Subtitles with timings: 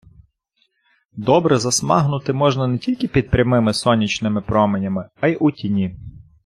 [1.17, 5.95] Добре засмагнути можна не тільки під прямими сонячними променями, а й у тіні.